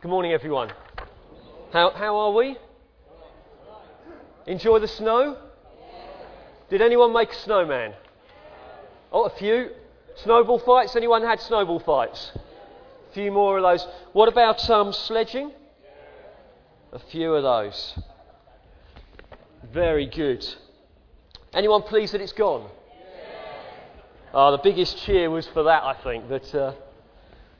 [0.00, 0.72] Good morning, everyone.
[1.74, 2.56] How, how are we?
[4.46, 5.36] Enjoy the snow?
[6.70, 7.92] Did anyone make a snowman?
[9.12, 9.72] Oh, a few.
[10.16, 10.96] Snowball fights?
[10.96, 12.32] Anyone had snowball fights?
[13.10, 13.86] A few more of those.
[14.14, 15.52] What about um, sledging?
[16.92, 17.98] A few of those.
[19.70, 20.46] Very good.
[21.52, 22.70] Anyone pleased that it's gone?
[24.32, 26.26] Oh, the biggest cheer was for that, I think.
[26.26, 26.72] But uh,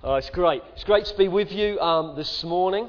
[0.03, 0.63] oh, it's great.
[0.75, 2.89] It's great to be with you um, this morning.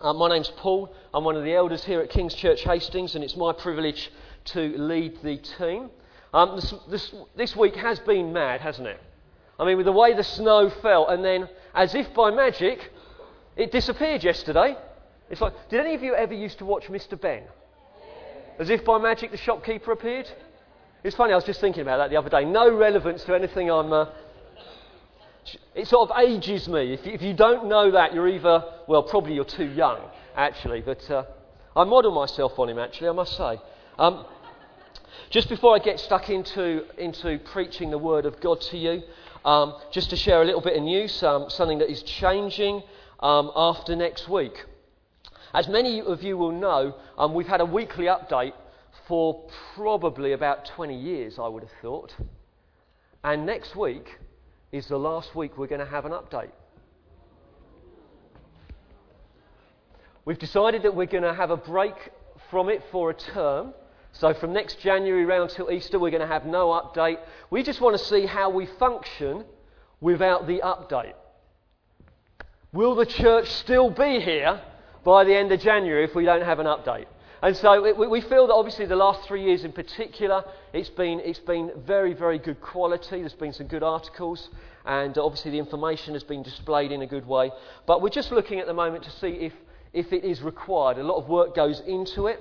[0.00, 0.92] Uh, my name's Paul.
[1.12, 4.10] I'm one of the elders here at King's Church Hastings, and it's my privilege
[4.46, 5.90] to lead the team.
[6.32, 9.00] Um, this, this, this week has been mad, hasn't it?
[9.58, 12.90] I mean, with the way the snow fell, and then, as if by magic,
[13.56, 14.76] it disappeared yesterday.
[15.30, 17.20] It's like, did any of you ever used to watch Mr.
[17.20, 17.42] Benn?
[18.58, 20.30] As if by magic, the shopkeeper appeared?
[21.02, 22.44] It's funny, I was just thinking about that the other day.
[22.44, 23.92] No relevance to anything I'm.
[23.92, 24.06] Uh,
[25.74, 26.92] it sort of ages me.
[26.92, 30.00] If you, if you, don't know that, you're either, well, probably you're too young,
[30.36, 30.80] actually.
[30.80, 31.24] But uh,
[31.76, 33.60] I model myself on him, actually, I must say.
[33.98, 34.26] Um,
[35.30, 39.02] just before I get stuck into, into preaching the Word of God to you,
[39.44, 42.82] um, just to share a little bit of news, um, something that is changing
[43.20, 44.64] um, after next week.
[45.54, 48.52] As many of you will know, um, we've had a weekly update
[49.06, 52.14] for probably about 20 years, I would have thought.
[53.24, 54.18] And next week
[54.72, 56.50] is the last week we're going to have an update.
[60.24, 61.94] We've decided that we're going to have a break
[62.50, 63.72] from it for a term.
[64.12, 67.18] So, from next January round till Easter, we're going to have no update.
[67.50, 69.44] We just want to see how we function
[70.00, 71.14] without the update.
[72.72, 74.60] Will the church still be here
[75.02, 77.06] by the end of January if we don't have an update?
[77.40, 81.38] And so we feel that obviously the last three years in particular, it's been, it's
[81.38, 83.20] been very, very good quality.
[83.20, 84.48] There's been some good articles,
[84.84, 87.52] and obviously the information has been displayed in a good way.
[87.86, 89.52] But we're just looking at the moment to see if,
[89.92, 90.98] if it is required.
[90.98, 92.40] A lot of work goes into it.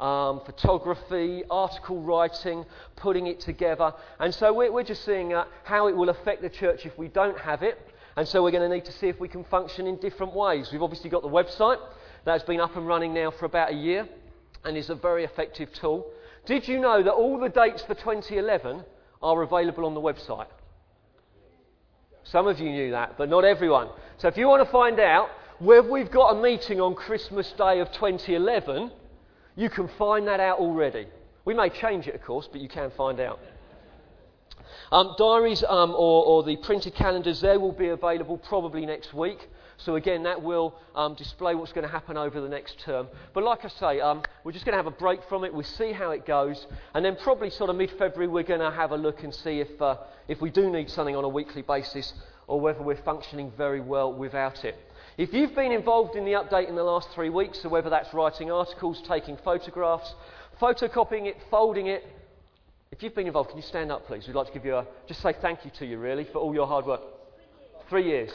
[0.00, 2.64] Um, photography, article writing,
[2.96, 3.92] putting it together.
[4.18, 7.06] And so we're, we're just seeing uh, how it will affect the church if we
[7.06, 7.78] don't have it.
[8.16, 10.70] And so we're going to need to see if we can function in different ways.
[10.72, 11.78] We've obviously got the website
[12.24, 14.08] that's been up and running now for about a year
[14.64, 16.06] and is a very effective tool.
[16.46, 18.84] Did you know that all the dates for 2011
[19.22, 20.48] are available on the website?
[22.24, 23.88] Some of you knew that, but not everyone.
[24.18, 25.28] So if you want to find out
[25.58, 28.90] whether we've got a meeting on Christmas Day of 2011,
[29.56, 31.06] you can find that out already.
[31.44, 33.38] We may change it, of course, but you can find out.
[34.90, 39.48] Um, diaries um, or, or the printed calendars there will be available probably next week.
[39.84, 43.08] So, again, that will um, display what's going to happen over the next term.
[43.34, 45.52] But, like I say, um, we're just going to have a break from it.
[45.52, 46.66] We'll see how it goes.
[46.94, 49.60] And then, probably sort of mid February, we're going to have a look and see
[49.60, 49.96] if, uh,
[50.28, 52.12] if we do need something on a weekly basis
[52.46, 54.76] or whether we're functioning very well without it.
[55.18, 58.12] If you've been involved in the update in the last three weeks, so whether that's
[58.14, 60.14] writing articles, taking photographs,
[60.60, 62.04] photocopying it, folding it,
[62.90, 64.26] if you've been involved, can you stand up, please?
[64.26, 66.54] We'd like to give you a, just say thank you to you, really, for all
[66.54, 67.00] your hard work.
[67.88, 68.30] Three years.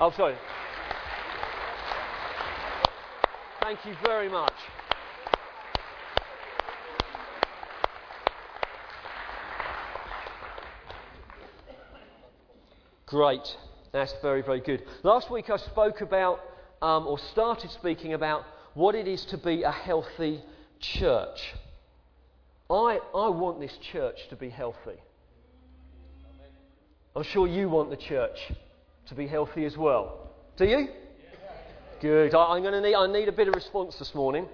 [0.00, 0.34] Oh, sorry.
[3.62, 4.52] Thank you very much.
[13.06, 13.56] Great.
[13.92, 14.82] That's very, very good.
[15.02, 16.40] Last week I spoke about,
[16.80, 20.40] um, or started speaking about, what it is to be a healthy
[20.80, 21.54] church.
[22.70, 24.98] I, I want this church to be healthy.
[27.14, 28.38] I'm sure you want the church
[29.12, 30.30] to be healthy as well.
[30.56, 30.88] Do you?
[32.00, 32.34] Good.
[32.34, 34.48] I, am going to need, I need a bit of response this morning.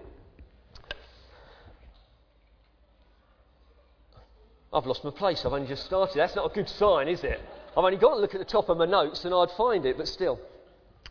[4.73, 5.45] I've lost my place.
[5.45, 6.19] I've only just started.
[6.19, 7.41] That's not a good sign, is it?
[7.71, 9.97] I've only got to look at the top of my notes and I'd find it,
[9.97, 10.41] but still.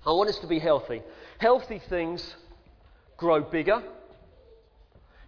[0.05, 1.01] I want us to be healthy.
[1.39, 2.35] Healthy things
[3.15, 3.81] grow bigger.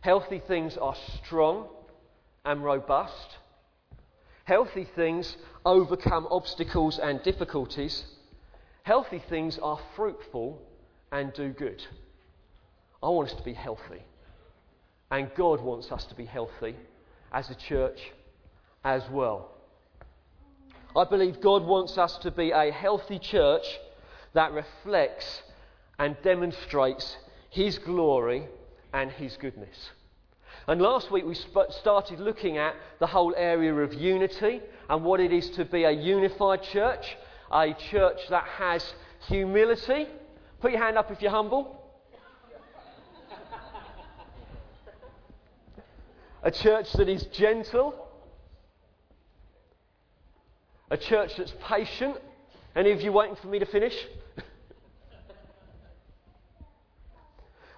[0.01, 1.68] Healthy things are strong
[2.44, 3.38] and robust.
[4.50, 8.04] Healthy things overcome obstacles and difficulties.
[8.81, 10.60] Healthy things are fruitful
[11.12, 11.84] and do good.
[13.04, 14.01] I want us to be healthy.
[15.12, 16.75] And God wants us to be healthy
[17.31, 18.00] as a church
[18.84, 19.51] as well.
[20.96, 23.68] I believe God wants us to be a healthy church
[24.34, 25.44] that reflects
[26.00, 27.18] and demonstrates
[27.51, 28.48] His glory
[28.94, 29.92] and His goodness.
[30.68, 35.20] And last week we sp- started looking at the whole area of unity and what
[35.20, 37.18] it is to be a unified church,
[37.52, 38.94] a church that has
[39.28, 40.08] humility.
[40.62, 41.76] Put your hand up if you're humble.
[46.44, 48.08] a church that is gentle.
[50.92, 52.18] A church that's patient.
[52.76, 53.96] Any of you waiting for me to finish?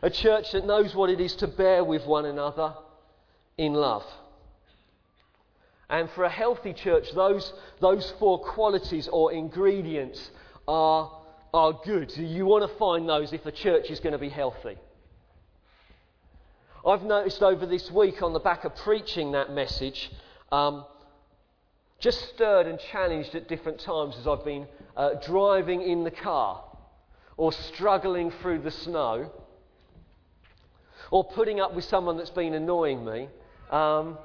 [0.01, 2.74] A church that knows what it is to bear with one another
[3.57, 4.06] in love.
[5.89, 10.31] And for a healthy church, those, those four qualities or ingredients
[10.68, 11.12] are,
[11.53, 12.15] are good.
[12.18, 14.77] You want to find those if a church is going to be healthy.
[16.88, 20.12] I've noticed over this week, on the back of preaching that message,
[20.51, 20.86] um,
[22.00, 24.65] just stirred and challenged at different times as I've been
[24.97, 26.63] uh, driving in the car,
[27.38, 29.31] or struggling through the snow,
[31.11, 33.27] or putting up with someone that's been annoying me.
[33.69, 34.17] Um,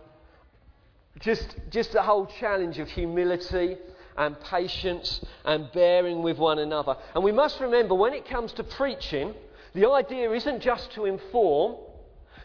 [1.20, 3.76] just, just the whole challenge of humility
[4.16, 6.96] and patience and bearing with one another.
[7.14, 9.34] And we must remember when it comes to preaching,
[9.74, 11.76] the idea isn't just to inform.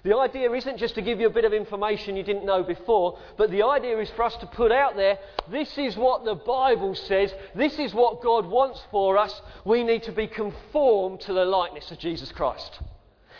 [0.03, 3.19] The idea isn't just to give you a bit of information you didn't know before,
[3.37, 6.95] but the idea is for us to put out there this is what the Bible
[6.95, 9.39] says, this is what God wants for us.
[9.63, 12.79] We need to be conformed to the likeness of Jesus Christ.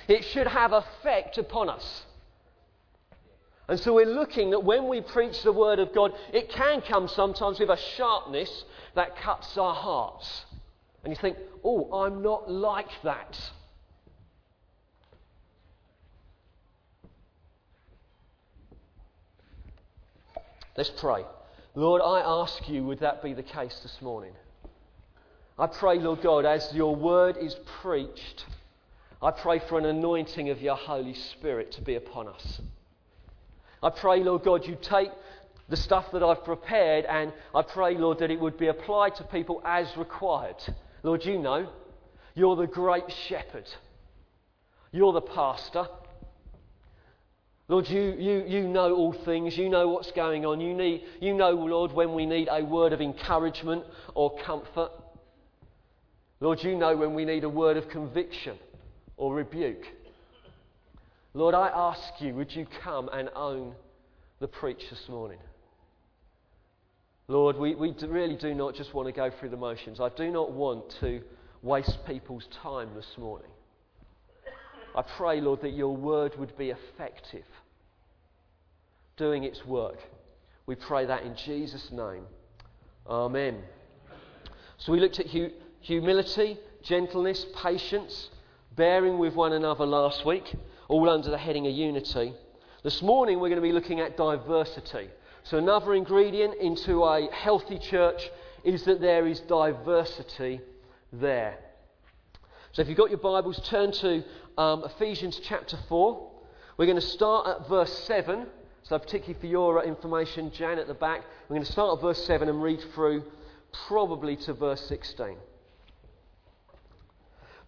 [0.08, 2.06] It should have effect upon us.
[3.68, 7.08] And so we're looking that when we preach the Word of God, it can come
[7.08, 8.66] sometimes with a sharpness
[8.96, 10.46] that cuts our hearts.
[11.04, 13.40] And you think, oh, I'm not like that.
[20.76, 21.24] Let's pray.
[21.76, 24.34] Lord, I ask you, would that be the case this morning?
[25.58, 28.46] I pray, Lord God, as your word is preached,
[29.24, 32.62] I pray for an anointing of your Holy Spirit to be upon us.
[33.84, 35.12] I pray, Lord God, you take
[35.70, 39.24] the stuff that I've prepared and I pray, Lord, that it would be applied to
[39.24, 40.56] people as required.
[41.04, 41.70] Lord, you know,
[42.34, 43.70] you're the great shepherd,
[44.92, 45.88] you're the pastor.
[47.68, 49.58] Lord, you, you, you know all things.
[49.58, 50.60] You know what's going on.
[50.60, 54.92] You, need, you know, Lord, when we need a word of encouragement or comfort.
[56.42, 58.58] Lord, you know when we need a word of conviction
[59.22, 59.86] or rebuke.
[61.36, 63.76] Lord, I ask you, would you come and own
[64.40, 65.38] the preach this morning?
[67.28, 70.00] Lord, we, we really do not just want to go through the motions.
[70.00, 71.22] I do not want to
[71.62, 73.52] waste people's time this morning.
[74.96, 77.46] I pray, Lord, that your word would be effective,
[79.18, 80.00] doing its work.
[80.66, 82.26] We pray that in Jesus' name.
[83.06, 83.62] Amen.
[84.80, 88.32] So we looked at hu- humility, gentleness, patience,
[88.76, 90.54] bearing with one another last week
[90.88, 92.34] all under the heading of unity.
[92.84, 95.10] This morning we're going to be looking at diversity.
[95.44, 98.30] So, another ingredient into a healthy church
[98.64, 100.62] is that there is diversity
[101.12, 101.58] there.
[102.74, 104.24] So, if you've got your Bibles, turn to
[104.58, 106.32] um, Ephesians chapter 4.
[106.78, 108.46] We're going to start at verse 7.
[108.84, 112.24] So, particularly for your information, Jan at the back, we're going to start at verse
[112.26, 113.24] 7 and read through
[113.88, 115.38] probably to verse 16.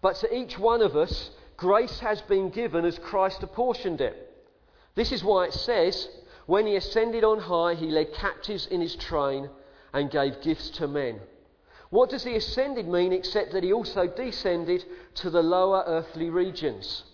[0.04, 4.14] But to each one of us, Grace has been given as Christ apportioned it.
[4.94, 6.06] This is why it says,
[6.44, 9.48] When he ascended on high, he led captives in his train
[9.94, 11.20] and gave gifts to men.
[11.88, 14.84] What does the ascended mean except that he also descended
[15.14, 17.04] to the lower earthly regions?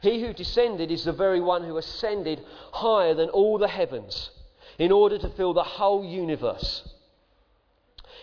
[0.00, 2.42] He who descended is the very one who ascended
[2.72, 4.30] higher than all the heavens
[4.78, 6.88] in order to fill the whole universe.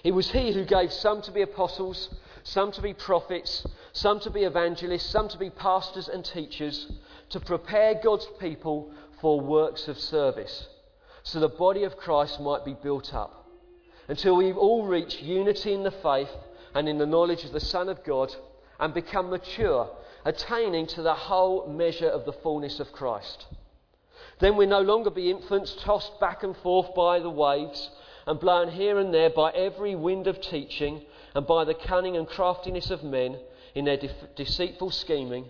[0.03, 2.09] It was he who gave some to be apostles,
[2.43, 3.65] some to be prophets,
[3.97, 6.85] some to be evangelists, some to be pastors and teachers,
[7.29, 10.67] to prepare God's people for works of service,
[11.23, 13.49] so the body of Christ might be built up,
[14.07, 16.29] until we all reach unity in the faith
[16.75, 18.35] and in the knowledge of the Son of God
[18.79, 19.89] and become mature,
[20.25, 23.47] attaining to the whole measure of the fullness of Christ.
[24.39, 27.89] Then we no longer be infants tossed back and forth by the waves
[28.27, 31.01] and blown here and there by every wind of teaching
[31.33, 33.39] and by the cunning and craftiness of men
[33.77, 35.45] in their de- deceitful scheming.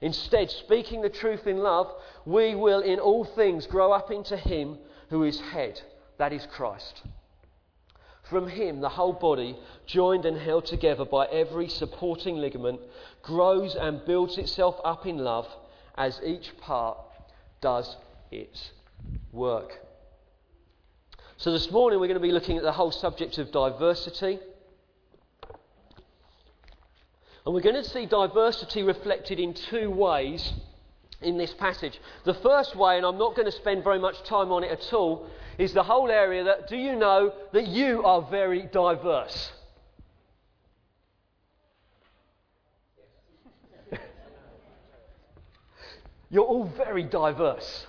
[0.00, 1.92] Instead, speaking the truth in love,
[2.24, 4.78] we will in all things grow up into Him
[5.10, 5.80] who is head,
[6.16, 7.02] that is Christ.
[8.22, 12.78] From Him, the whole body, joined and held together by every supporting ligament,
[13.20, 15.48] grows and builds itself up in love
[15.96, 16.98] as each part
[17.60, 17.96] does
[18.30, 18.70] its
[19.32, 19.80] work.
[21.36, 24.38] So, this morning we're going to be looking at the whole subject of diversity.
[27.44, 30.52] And we're going to see diversity reflected in two ways
[31.20, 32.00] in this passage.
[32.24, 34.92] The first way, and I'm not going to spend very much time on it at
[34.92, 35.26] all,
[35.58, 39.52] is the whole area that do you know that you are very diverse?
[46.30, 47.86] You're all very diverse.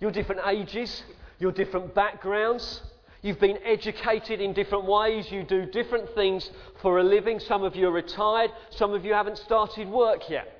[0.00, 1.02] You're different ages,
[1.38, 2.80] you're different backgrounds,
[3.22, 5.30] You've been educated in different ways.
[5.30, 6.50] You do different things
[6.80, 7.38] for a living.
[7.38, 8.50] Some of you are retired.
[8.70, 10.56] Some of you haven't started work yet.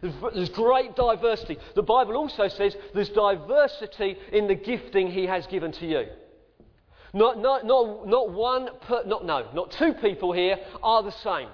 [0.00, 1.58] There's great diversity.
[1.74, 6.06] The Bible also says there's diversity in the gifting He has given to you.
[7.12, 11.48] Not, not, not, not one, per, not, no, not two people here are the same.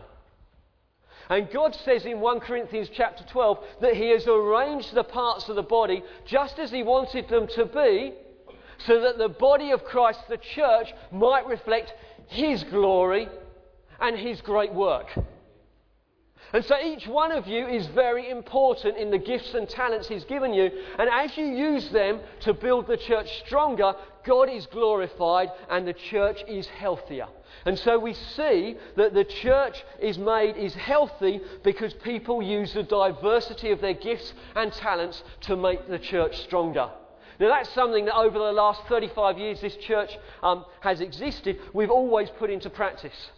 [1.30, 5.56] And God says in 1 Corinthians chapter 12 that He has arranged the parts of
[5.56, 8.12] the body just as He wanted them to be,
[8.86, 11.94] so that the body of Christ, the church, might reflect
[12.28, 13.28] His glory
[14.00, 15.08] and His great work.
[16.54, 20.24] And so each one of you is very important in the gifts and talents He's
[20.24, 20.70] given you.
[21.00, 25.94] And as you use them to build the church stronger, God is glorified and the
[25.94, 27.26] church is healthier.
[27.66, 32.84] And so we see that the church is made, is healthy because people use the
[32.84, 36.88] diversity of their gifts and talents to make the church stronger.
[37.40, 41.90] Now, that's something that over the last 35 years this church um, has existed, we've
[41.90, 43.30] always put into practice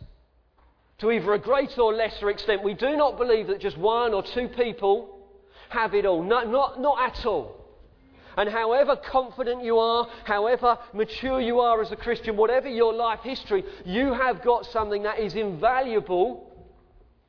[0.98, 2.62] to either a greater or lesser extent.
[2.62, 5.18] We do not believe that just one or two people
[5.68, 6.22] have it all.
[6.22, 7.64] No, not, not at all.
[8.36, 13.20] And however confident you are, however mature you are as a Christian, whatever your life
[13.22, 16.52] history, you have got something that is invaluable.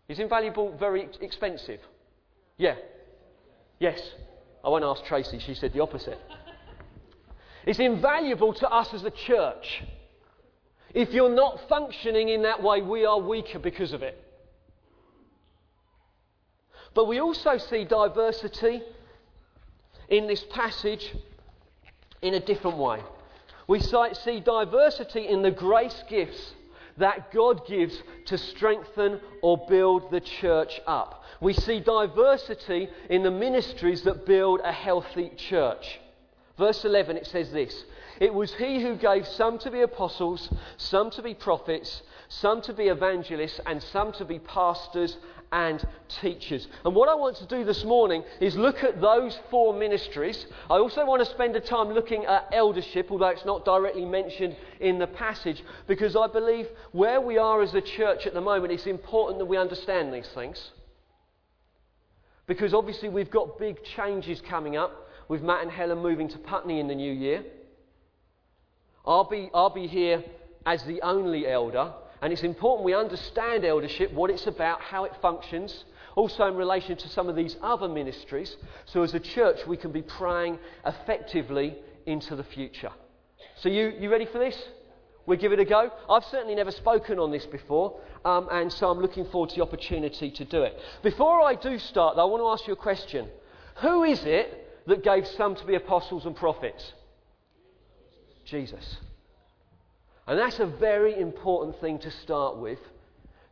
[0.09, 1.79] Is invaluable very expensive?
[2.57, 2.75] Yeah.
[3.79, 4.01] Yes.
[4.63, 6.19] I won't ask Tracy, she said the opposite.
[7.67, 9.83] It's invaluable to us as a church.
[10.93, 14.17] If you're not functioning in that way, we are weaker because of it.
[16.95, 18.81] But we also see diversity
[20.07, 21.13] in this passage
[22.21, 23.01] in a different way.
[23.67, 26.53] We see diversity in the grace gifts
[26.95, 31.21] that God gives to strengthen or build the church up.
[31.41, 35.99] We see diversity in the ministries that build a healthy church.
[36.57, 37.85] Verse 11 it says this
[38.19, 42.73] it was he who gave some to be apostles, some to be prophets, some to
[42.73, 45.17] be evangelists, and some to be pastors
[45.51, 46.67] and teachers.
[46.83, 50.45] And what I want to do this morning is look at those four ministries.
[50.69, 54.55] I also want to spend a time looking at eldership, although it's not directly mentioned
[54.79, 58.73] in the passage, because I believe where we are as a church at the moment,
[58.73, 60.71] it's important that we understand these things.
[62.47, 66.79] Because obviously we've got big changes coming up with Matt and Helen moving to Putney
[66.79, 67.43] in the new year.
[69.05, 70.23] I'll be, I'll be here
[70.65, 75.13] as the only elder, and it's important we understand eldership, what it's about, how it
[75.21, 79.77] functions, also in relation to some of these other ministries, so as a church we
[79.77, 82.91] can be praying effectively into the future.
[83.55, 84.61] So, you, you ready for this?
[85.25, 85.91] We give it a go.
[86.09, 89.61] I've certainly never spoken on this before, um, and so I'm looking forward to the
[89.61, 90.79] opportunity to do it.
[91.03, 93.27] Before I do start, though, I want to ask you a question.
[93.81, 96.93] Who is it that gave some to be apostles and prophets?
[98.45, 98.97] Jesus.
[100.25, 102.79] And that's a very important thing to start with.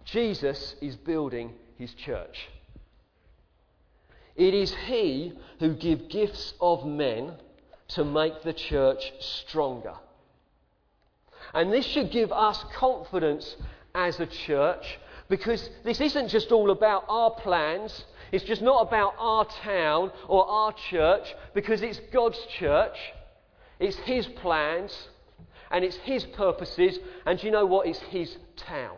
[0.04, 2.48] Jesus is building his church.
[4.36, 7.34] It is he who gives gifts of men
[7.89, 9.94] to make the church stronger.
[11.54, 13.56] And this should give us confidence
[13.94, 15.00] as a church
[15.30, 18.04] because this isn't just all about our plans.
[18.32, 22.98] It's just not about our town or our church because it's God's church.
[23.79, 25.10] It's His plans
[25.72, 27.88] and it's His purposes, and you know what?
[27.88, 28.98] It's His town.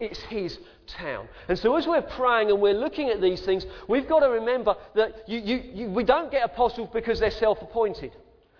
[0.00, 1.28] It's His town.
[1.48, 4.74] And so, as we're praying and we're looking at these things, we've got to remember
[4.94, 8.12] that you, you, you, we don't get apostles because they're self appointed.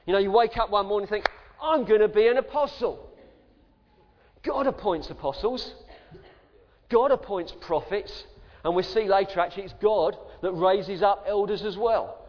[0.07, 1.29] You know, you wake up one morning and think,
[1.61, 3.11] I'm going to be an apostle.
[4.43, 5.75] God appoints apostles,
[6.89, 8.25] God appoints prophets,
[8.67, 12.27] and we see later actually it's God that raises up elders as well.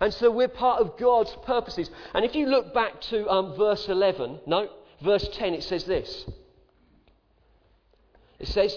[0.00, 1.88] And so we're part of God's purposes.
[2.12, 4.68] And if you look back to um, verse 11, no,
[5.00, 6.26] verse 10, it says this.
[8.40, 8.76] It says,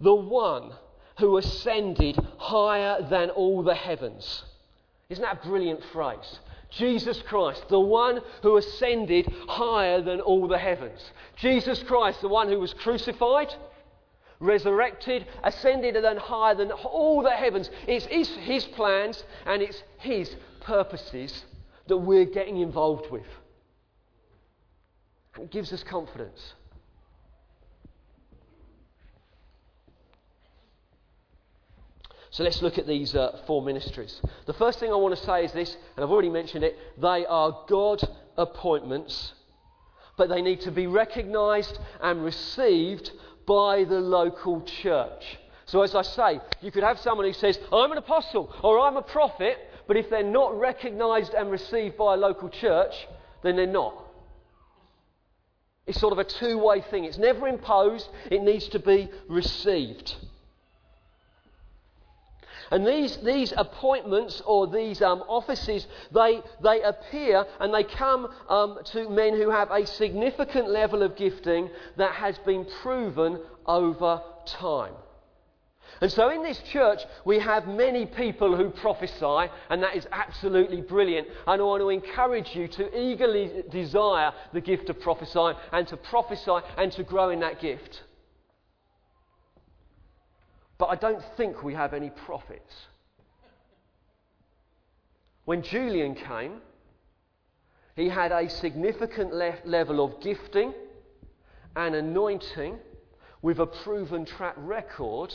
[0.00, 0.72] The one
[1.18, 4.44] who ascended higher than all the heavens.
[5.10, 6.40] Isn't that a brilliant phrase?
[6.70, 11.10] Jesus Christ, the one who ascended higher than all the heavens.
[11.36, 13.54] Jesus Christ, the one who was crucified,
[14.40, 17.70] resurrected, ascended, and then higher than all the heavens.
[17.86, 21.44] It's his, his plans and it's his purposes
[21.86, 23.26] that we're getting involved with.
[25.38, 26.54] It gives us confidence.
[32.30, 34.20] So let's look at these uh, four ministries.
[34.44, 37.24] The first thing I want to say is this, and I've already mentioned it they
[37.24, 38.02] are God
[38.36, 39.32] appointments,
[40.18, 43.10] but they need to be recognized and received
[43.46, 45.38] by the local church.
[45.66, 48.96] So, as I say, you could have someone who says, I'm an apostle or I'm
[48.96, 52.94] a prophet, but if they're not recognized and received by a local church,
[53.42, 54.04] then they're not.
[55.86, 57.04] It's sort of a two way thing.
[57.04, 60.14] It's never imposed, it needs to be received.
[62.70, 68.78] And these, these appointments or these um, offices, they, they appear and they come um,
[68.86, 74.94] to men who have a significant level of gifting that has been proven over time.
[76.00, 80.82] And so in this church, we have many people who prophesy, and that is absolutely
[80.82, 81.28] brilliant.
[81.46, 85.96] And I want to encourage you to eagerly desire the gift of prophesying and to
[85.96, 88.02] prophesy and to grow in that gift.
[90.78, 92.74] But I don't think we have any prophets.
[95.44, 96.60] When Julian came,
[97.94, 100.74] he had a significant le- level of gifting
[101.74, 102.78] and anointing
[103.42, 105.32] with a proven track record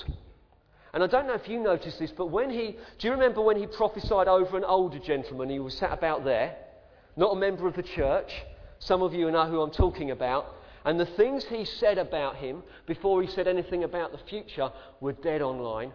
[0.93, 3.55] and I don't know if you noticed this, but when he, do you remember when
[3.55, 5.49] he prophesied over an older gentleman?
[5.49, 6.57] He was sat about there,
[7.15, 8.43] not a member of the church.
[8.79, 10.53] Some of you know who I'm talking about.
[10.85, 15.13] And the things he said about him before he said anything about the future were
[15.13, 15.91] dead online.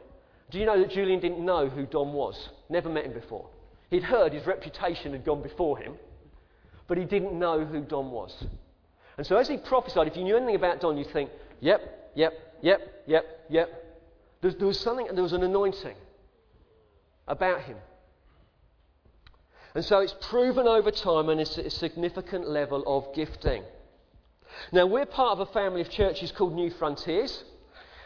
[0.50, 2.50] Do you know that Julian didn't know who Don was?
[2.68, 3.48] Never met him before.
[3.90, 5.94] He'd heard his reputation had gone before him,
[6.86, 8.44] but he didn't know who Don was.
[9.16, 12.32] And so as he prophesied, if you knew anything about Don, you'd think, yep, yep,
[12.62, 13.86] yep, yep, yep,
[14.40, 15.96] there, there was something, there was an anointing
[17.26, 17.76] about him.
[19.74, 23.62] And so it's proven over time and it's a significant level of gifting.
[24.72, 27.44] Now, we're part of a family of churches called New Frontiers.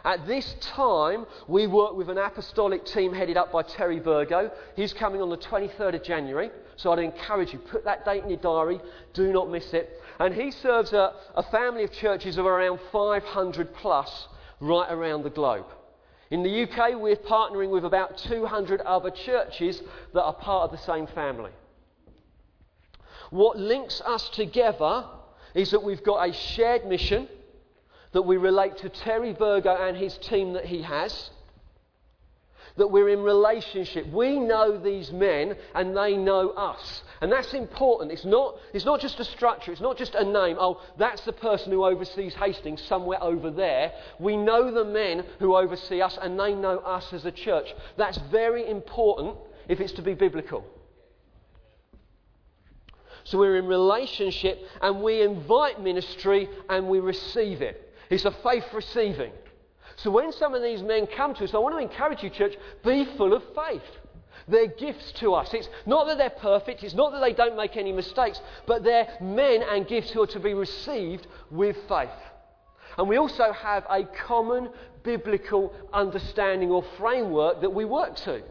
[0.04, 4.50] At this time, we work with an apostolic team headed up by Terry Virgo.
[4.74, 8.30] He's coming on the 23rd of January, so I'd encourage you, put that date in
[8.30, 8.80] your diary,
[9.12, 10.00] do not miss it.
[10.18, 14.28] And he serves a, a family of churches of around 500 plus
[14.60, 15.66] right around the globe.
[16.30, 19.82] In the UK, we're partnering with about 200 other churches
[20.14, 21.50] that are part of the same family.
[23.30, 25.04] What links us together
[25.54, 27.28] is that we've got a shared mission
[28.12, 31.30] that we relate to Terry Virgo and his team that he has
[32.76, 34.06] that we're in relationship.
[34.08, 37.02] We know these men and they know us.
[37.20, 38.12] And that's important.
[38.12, 40.56] It's not, it's not just a structure, it's not just a name.
[40.58, 43.92] Oh, that's the person who oversees Hastings somewhere over there.
[44.18, 47.74] We know the men who oversee us and they know us as a church.
[47.96, 49.36] That's very important
[49.68, 50.64] if it's to be biblical.
[53.30, 57.94] So we're in relationship and we invite ministry and we receive it.
[58.10, 59.30] It's a faith receiving.
[59.94, 62.56] So when some of these men come to us, I want to encourage you, church,
[62.84, 63.84] be full of faith.
[64.48, 65.54] They're gifts to us.
[65.54, 69.06] It's not that they're perfect, it's not that they don't make any mistakes, but they're
[69.20, 72.10] men and gifts who are to be received with faith.
[72.98, 74.70] And we also have a common
[75.04, 78.42] biblical understanding or framework that we work to.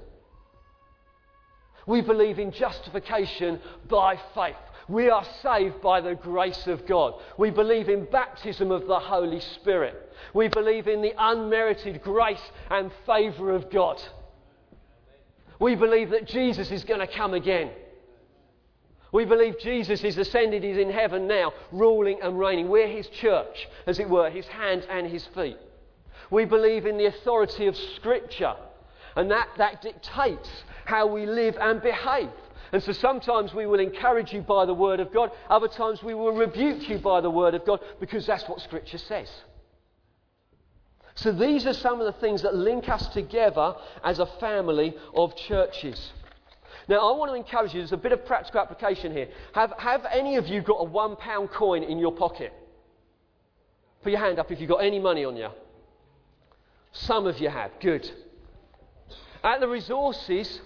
[1.85, 4.55] We believe in justification by faith.
[4.89, 7.13] We are saved by the grace of God.
[7.37, 10.11] We believe in baptism of the Holy Spirit.
[10.33, 14.01] We believe in the unmerited grace and favour of God.
[15.59, 17.69] We believe that Jesus is going to come again.
[19.11, 22.69] We believe Jesus is ascended, he's in heaven now, ruling and reigning.
[22.69, 25.57] We're his church, as it were, his hands and his feet.
[26.31, 28.55] We believe in the authority of Scripture,
[29.15, 30.49] and that, that dictates
[30.85, 32.29] how we live and behave.
[32.71, 36.13] And so sometimes we will encourage you by the Word of God, other times we
[36.13, 39.29] will rebuke you by the Word of God because that's what Scripture says.
[41.15, 45.35] So these are some of the things that link us together as a family of
[45.35, 46.13] churches.
[46.87, 49.27] Now, I want to encourage you, there's a bit of practical application here.
[49.53, 52.53] Have, have any of you got a one pound coin in your pocket?
[54.01, 55.49] Put your hand up if you've got any money on you.
[56.91, 57.71] Some of you have.
[57.79, 58.09] Good.
[59.43, 60.61] At the resources,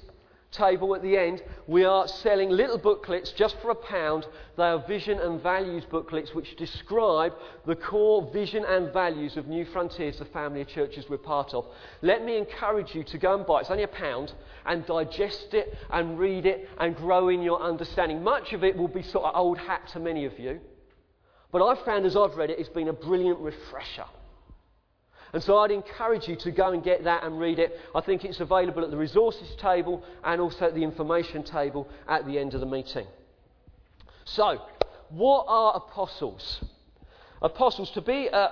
[0.54, 4.26] table at the end, we are selling little booklets just for a pound.
[4.56, 7.34] They are vision and values booklets which describe
[7.66, 11.66] the core vision and values of New Frontiers, the family of churches we're part of.
[12.02, 13.62] Let me encourage you to go and buy it.
[13.62, 14.34] It's only a pound
[14.66, 18.24] and digest it and read it and grow in your understanding.
[18.24, 20.62] Much of it will be sort of old hat to many of you.
[21.52, 24.06] But I've found as I've read it, it's been a brilliant refresher.
[25.34, 27.80] And so I'd encourage you to go and get that and read it.
[27.96, 32.26] I think it's available at the resources table and also at the information table at
[32.28, 33.08] the end of the meeting.
[34.26, 34.62] So,
[35.10, 36.64] what are apostles?
[37.42, 38.48] Apostles, to, be, uh,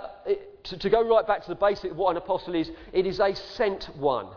[0.64, 3.20] to, to go right back to the basic of what an apostle is, it is
[3.20, 4.28] a sent one.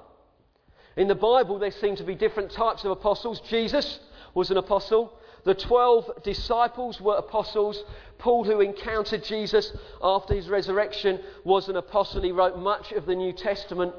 [0.97, 3.41] In the Bible, there seem to be different types of apostles.
[3.49, 3.99] Jesus
[4.35, 5.19] was an apostle.
[5.45, 7.83] The 12 disciples were apostles.
[8.19, 12.23] Paul, who encountered Jesus after his resurrection, was an apostle.
[12.23, 13.95] He wrote much of the New Testament.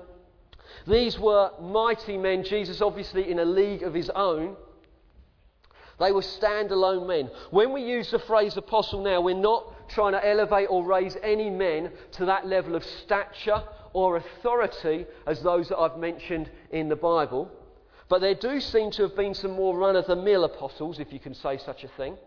[0.87, 4.55] These were mighty men, Jesus obviously in a league of his own.
[5.99, 7.31] They were standalone men.
[7.51, 11.49] When we use the phrase apostle now, we're not trying to elevate or raise any
[11.49, 16.97] men to that level of stature or authority as those that I've mentioned in the
[16.97, 17.49] Bible.
[18.07, 21.11] But there do seem to have been some more run of the mill apostles, if
[21.11, 22.17] you can say such a thing.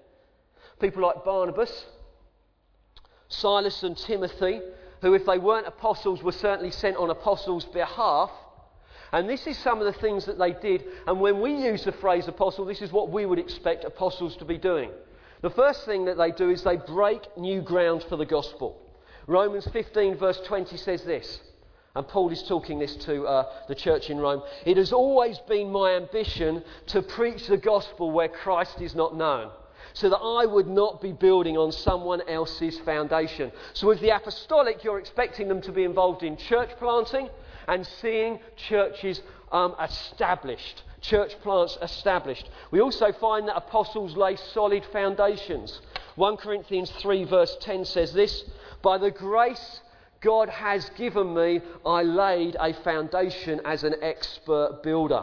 [0.80, 1.86] People like Barnabas,
[3.28, 4.60] Silas, and Timothy,
[5.02, 8.30] who, if they weren't apostles, were certainly sent on apostles' behalf.
[9.12, 10.84] And this is some of the things that they did.
[11.06, 14.44] And when we use the phrase apostle, this is what we would expect apostles to
[14.44, 14.90] be doing.
[15.40, 18.82] The first thing that they do is they break new ground for the gospel.
[19.26, 21.40] Romans 15, verse 20 says this,
[21.94, 24.42] and Paul is talking this to uh, the church in Rome.
[24.64, 29.50] It has always been my ambition to preach the gospel where Christ is not known,
[29.94, 33.50] so that I would not be building on someone else's foundation.
[33.72, 37.28] So, with the apostolic, you're expecting them to be involved in church planting
[37.66, 39.20] and seeing churches
[39.50, 42.48] um, established church plants established.
[42.70, 45.80] We also find that apostles lay solid foundations.
[46.16, 48.44] 1 Corinthians 3, verse 10 says this
[48.82, 49.80] By the grace
[50.20, 55.22] God has given me, I laid a foundation as an expert builder.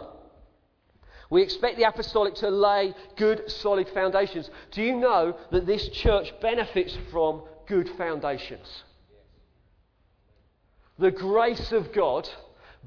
[1.30, 4.50] We expect the apostolic to lay good, solid foundations.
[4.72, 8.84] Do you know that this church benefits from good foundations?
[10.98, 12.30] The grace of God,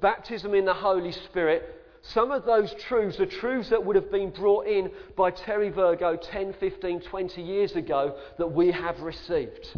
[0.00, 4.30] baptism in the Holy Spirit, some of those truths, the truths that would have been
[4.30, 9.76] brought in by Terry Virgo 10, 15, 20 years ago that we have received.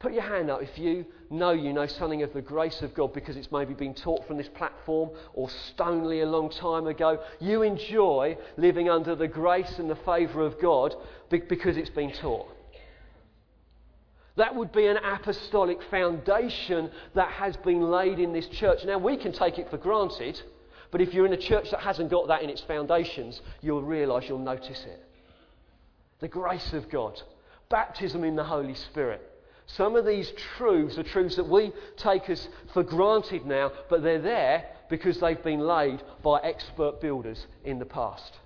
[0.00, 3.12] Put your hand up if you know you know something of the grace of God
[3.12, 7.22] because it's maybe been taught from this platform or Stoneleigh a long time ago.
[7.38, 10.94] You enjoy living under the grace and the favour of God
[11.28, 12.48] because it's been taught.
[14.36, 18.86] That would be an apostolic foundation that has been laid in this church.
[18.86, 20.40] Now, we can take it for granted,
[20.90, 24.26] but if you're in a church that hasn't got that in its foundations, you'll realise,
[24.26, 25.04] you'll notice it.
[26.20, 27.20] The grace of God,
[27.68, 29.29] baptism in the Holy Spirit.
[29.76, 34.20] Some of these truths are truths that we take as for granted now, but they're
[34.20, 38.38] there because they've been laid by expert builders in the past.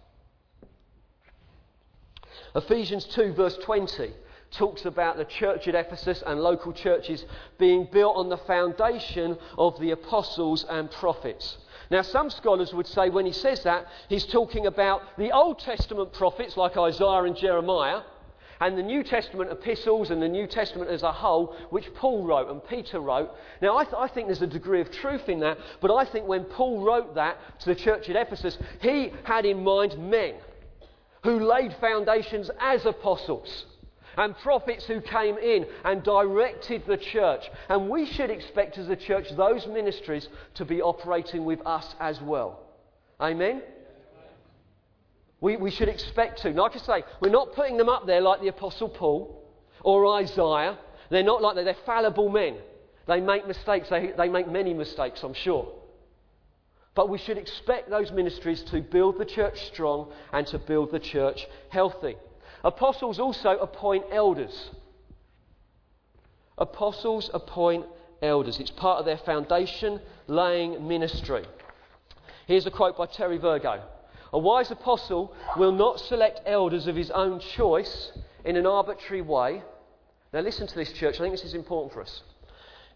[2.55, 4.13] Ephesians 2, verse 20,
[4.51, 7.25] talks about the church at Ephesus and local churches
[7.59, 11.59] being built on the foundation of the apostles and prophets.
[11.91, 16.13] Now, some scholars would say when he says that, he's talking about the Old Testament
[16.13, 18.03] prophets like Isaiah and Jeremiah,
[18.61, 22.51] and the New Testament epistles and the New Testament as a whole, which Paul wrote
[22.51, 23.31] and Peter wrote.
[23.61, 26.27] Now, I, th- I, think there's a degree of truth in that, but I think
[26.27, 30.35] when Paul wrote that to the church at Ephesus, he had in mind men
[31.23, 33.65] who laid foundations as apostles
[34.17, 37.51] and prophets who came in and directed the church.
[37.69, 42.21] And we should expect as a church those ministries to be operating with us as
[42.21, 42.61] well.
[43.21, 43.63] Amen?
[45.45, 46.53] We, we should expect to.
[46.53, 49.45] Like I say, we're not putting them up there like the Apostle Paul
[49.83, 50.79] or Isaiah.
[51.11, 51.67] They're not like that.
[51.67, 52.57] They're fallible men.
[53.07, 53.91] They make mistakes.
[53.91, 55.71] They, they make many mistakes, I'm sure.
[56.95, 60.99] But we should expect those ministries to build the church strong and to build the
[60.99, 62.17] church healthy.
[62.65, 64.71] Apostles also appoint elders.
[66.57, 67.85] Apostles appoint
[68.23, 68.59] elders.
[68.61, 71.45] It's part of their foundation laying ministry.
[72.47, 73.83] Here's a quote by Terry Virgo
[74.35, 78.11] A wise apostle will not select elders of his own choice
[78.45, 79.63] in an arbitrary way.
[80.33, 81.15] Now, listen to this, church.
[81.15, 82.23] I think this is important for us.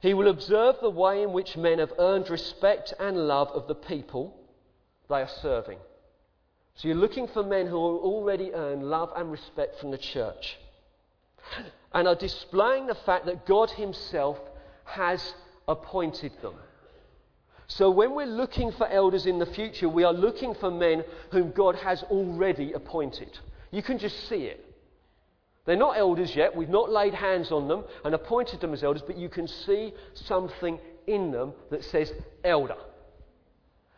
[0.00, 3.76] He will observe the way in which men have earned respect and love of the
[3.76, 4.36] people
[5.08, 5.78] they are serving.
[6.74, 10.58] So you're looking for men who will already earn love and respect from the church
[11.92, 14.38] and are displaying the fact that God Himself
[14.84, 15.34] has
[15.68, 16.54] appointed them.
[17.68, 21.52] So when we're looking for elders in the future, we are looking for men whom
[21.52, 23.38] God has already appointed.
[23.70, 24.64] You can just see it.
[25.66, 26.56] They're not elders yet.
[26.56, 29.92] We've not laid hands on them and appointed them as elders, but you can see
[30.14, 32.10] something in them that says
[32.42, 32.76] elder.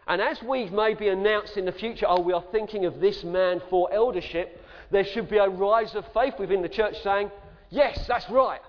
[0.09, 3.63] And as we maybe announce in the future, oh, we are thinking of this man
[3.71, 7.31] for eldership, there should be a rise of faith within the church saying,
[7.69, 8.61] yes, that's right.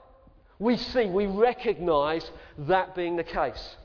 [0.60, 3.76] We see, we recognize that being the case.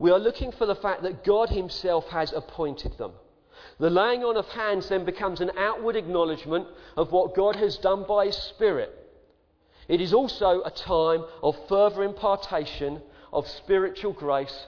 [0.00, 3.12] We are looking for the fact that God Himself has appointed them.
[3.78, 8.06] The laying on of hands then becomes an outward acknowledgement of what God has done
[8.08, 8.90] by His Spirit.
[9.88, 14.66] It is also a time of further impartation of spiritual grace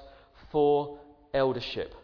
[0.51, 0.99] for
[1.33, 1.95] eldership.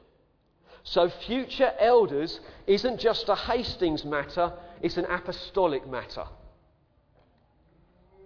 [0.83, 6.25] So, future elders isn't just a Hastings matter, it's an apostolic matter.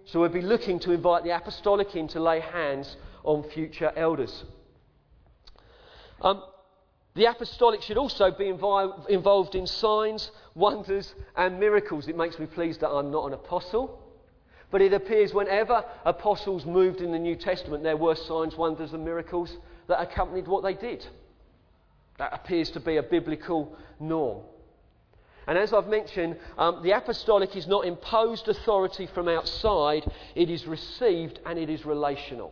[0.05, 4.45] So, we'll be looking to invite the apostolic in to lay hands on future elders.
[6.21, 6.43] Um,
[7.15, 12.07] the apostolic should also be involved in signs, wonders, and miracles.
[12.07, 14.03] It makes me pleased that I'm not an apostle
[14.73, 19.05] But it appears whenever apostles moved in the New Testament, there were signs, wonders, and
[19.05, 21.05] miracles that accompanied what they did.
[22.17, 24.41] That appears to be a biblical norm.
[25.45, 30.65] And as I've mentioned, um, the apostolic is not imposed authority from outside, it is
[30.65, 32.51] received and it is relational.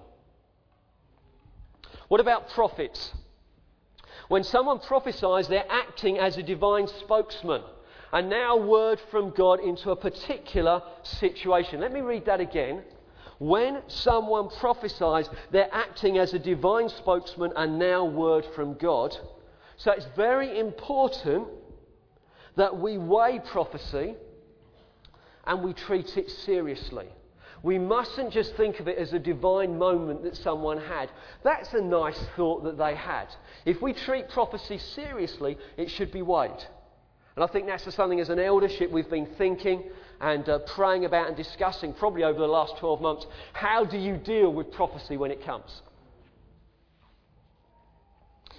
[2.07, 3.13] What about prophets?
[4.31, 7.63] When someone prophesies, they're acting as a divine spokesman.
[8.13, 11.81] And now, word from God into a particular situation.
[11.81, 12.81] Let me read that again.
[13.39, 19.17] When someone prophesies, they're acting as a divine spokesman and now word from God.
[19.75, 21.49] So it's very important
[22.55, 24.15] that we weigh prophecy
[25.45, 27.09] and we treat it seriously.
[27.63, 31.11] We mustn't just think of it as a divine moment that someone had.
[31.43, 33.27] That's a nice thought that they had.
[33.65, 36.65] If we treat prophecy seriously, it should be weighed.
[37.35, 39.83] And I think that's something as an eldership we've been thinking
[40.19, 43.25] and uh, praying about and discussing probably over the last 12 months.
[43.53, 45.81] How do you deal with prophecy when it comes?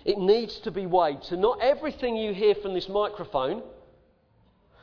[0.05, 1.23] It needs to be weighed.
[1.23, 3.63] So, not everything you hear from this microphone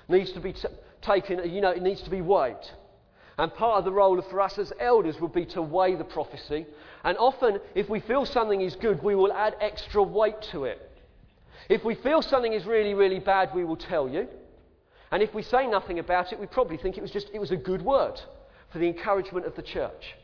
[0.07, 0.67] needs to be t-
[1.01, 2.55] taken, you know, it needs to be weighed.
[3.39, 6.65] And part of the role for us as elders would be to weigh the prophecy.
[7.05, 10.85] And often, if we feel something is good, we will add extra weight to it.
[11.69, 14.27] If we feel something is really, really bad, we will tell you.
[15.09, 17.51] And if we say nothing about it, we probably think it was just it was
[17.51, 18.19] a good word
[18.73, 20.15] for the encouragement of the church.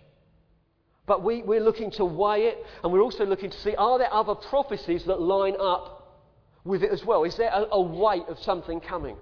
[1.06, 4.14] But we, we're looking to weigh it, and we're also looking to see are there
[4.14, 6.20] other prophecies that line up
[6.66, 7.24] with it as well?
[7.24, 9.16] Is there a, a weight of something coming?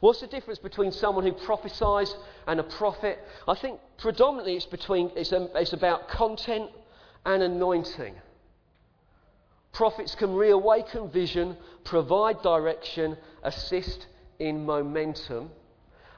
[0.00, 2.14] What's the difference between someone who prophesies
[2.46, 3.18] and a prophet?
[3.48, 6.70] I think predominantly it's, between, it's, um, it's about content
[7.26, 8.14] and anointing.
[9.72, 14.06] Prophets can reawaken vision, provide direction, assist
[14.38, 15.50] in momentum.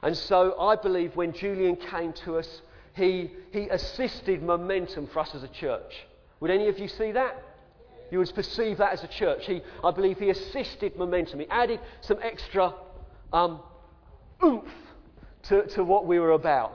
[0.03, 2.61] And so I believe when Julian came to us,
[2.93, 6.05] he, he assisted momentum for us as a church.
[6.39, 7.35] Would any of you see that?
[8.11, 9.45] You would perceive that as a church.
[9.45, 11.39] He, I believe he assisted momentum.
[11.39, 12.73] He added some extra
[13.31, 13.61] um,
[14.43, 14.71] oomph
[15.43, 16.73] to, to what we were about.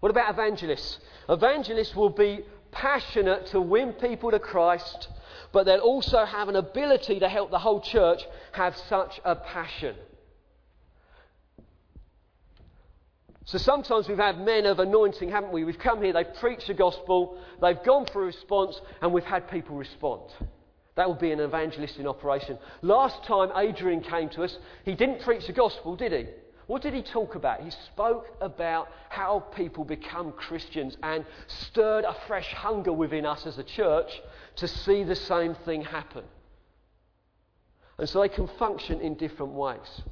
[0.00, 0.98] What about evangelists?
[1.28, 5.08] Evangelists will be passionate to win people to Christ,
[5.52, 9.94] but they'll also have an ability to help the whole church have such a passion.
[13.46, 15.64] So sometimes we've had men of anointing, haven't we?
[15.64, 19.50] We've come here, they've preached the gospel, they've gone for a response, and we've had
[19.50, 20.22] people respond.
[20.96, 22.58] That would be an evangelist in operation.
[22.82, 26.26] Last time Adrian came to us, he didn't preach the gospel, did he?
[26.66, 27.60] What did he talk about?
[27.60, 33.58] He spoke about how people become Christians and stirred a fresh hunger within us as
[33.58, 34.22] a church
[34.56, 36.24] to see the same thing happen.
[37.98, 40.02] And so they can function in different ways.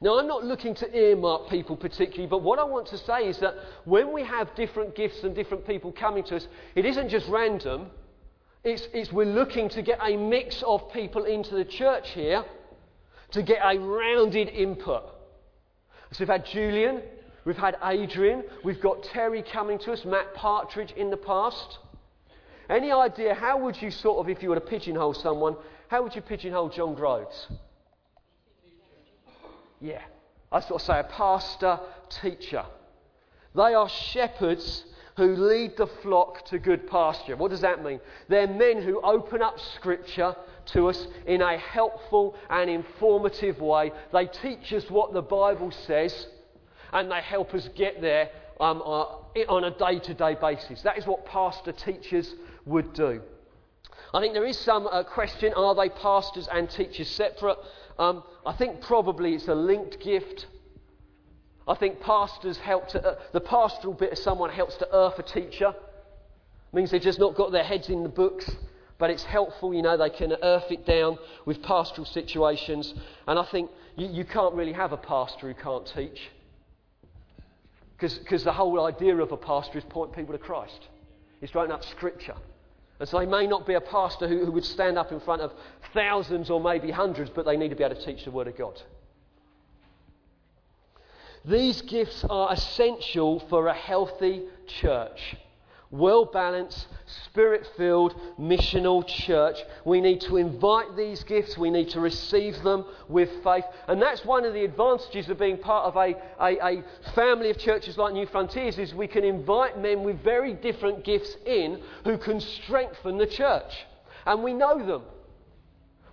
[0.00, 3.38] Now, I'm not looking to earmark people particularly, but what I want to say is
[3.38, 7.28] that when we have different gifts and different people coming to us, it isn't just
[7.28, 7.90] random.
[8.64, 12.44] It's, it's we're looking to get a mix of people into the church here
[13.30, 15.04] to get a rounded input.
[16.12, 17.02] So we've had Julian,
[17.44, 21.78] we've had Adrian, we've got Terry coming to us, Matt Partridge in the past.
[22.68, 25.56] Any idea how would you sort of, if you were to pigeonhole someone,
[25.88, 27.48] how would you pigeonhole John Groves?
[29.80, 30.02] Yeah,
[30.50, 32.64] I sort of say a pastor, teacher.
[33.54, 34.84] They are shepherds
[35.18, 37.36] who lead the flock to good pasture.
[37.36, 38.00] What does that mean?
[38.28, 43.90] They're men who open up Scripture to us in a helpful and informative way.
[44.12, 46.28] They teach us what the Bible says
[46.92, 49.06] and they help us get there um, uh,
[49.48, 50.82] on a day to day basis.
[50.82, 53.20] That is what pastor teachers would do.
[54.14, 57.58] I think there is some uh, question are they pastors and teachers separate?
[57.98, 60.46] Um, I think probably it's a linked gift.
[61.68, 65.22] I think pastors help to, uh, the pastoral bit of someone helps to earth a
[65.22, 65.74] teacher.
[66.72, 68.50] Means they've just not got their heads in the books,
[68.98, 72.94] but it's helpful, you know, they can earth it down with pastoral situations.
[73.26, 76.30] And I think you, you can't really have a pastor who can't teach.
[77.98, 80.88] Because the whole idea of a pastor is point people to Christ.
[81.40, 82.36] It's writing up scripture.
[83.00, 85.42] And so they may not be a pastor who, who would stand up in front
[85.42, 85.52] of
[85.94, 88.56] thousands or maybe hundreds, but they need to be able to teach the Word of
[88.56, 88.80] God.
[91.48, 95.36] These gifts are essential for a healthy church
[95.90, 96.86] well balanced,
[97.24, 99.58] spirit filled, missional church.
[99.84, 103.64] We need to invite these gifts, we need to receive them with faith.
[103.86, 106.84] And that's one of the advantages of being part of a, a, a,
[107.14, 111.36] family of churches like New Frontiers is we can invite men with very different gifts
[111.46, 113.86] in who can strengthen the church.
[114.26, 115.02] And we know them.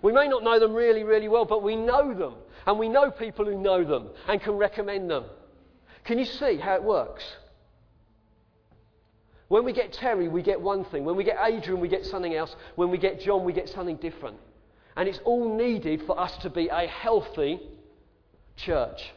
[0.00, 2.34] We may not know them really, really well, but we know them.
[2.66, 5.24] And we know people who know them and can recommend them.
[6.04, 7.24] Can you see how it works?
[9.48, 11.04] When we get Terry, we get one thing.
[11.04, 12.54] When we get Adrian, we get something else.
[12.74, 14.38] When we get John, we get something different.
[14.96, 17.60] And it's all needed for us to be a healthy
[18.56, 19.12] church.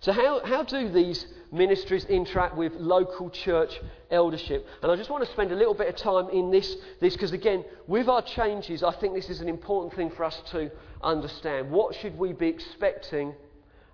[0.00, 3.80] So, how, how do these ministries interact with local church
[4.10, 4.66] eldership?
[4.82, 7.64] And I just want to spend a little bit of time in this because, again,
[7.86, 10.70] with our changes, I think this is an important thing for us to
[11.06, 11.70] understand.
[11.70, 13.34] What should we be expecting